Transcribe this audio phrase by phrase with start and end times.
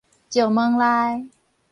[0.31, 1.29] 石門內